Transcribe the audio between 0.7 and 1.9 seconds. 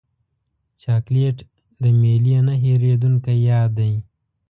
چاکلېټ د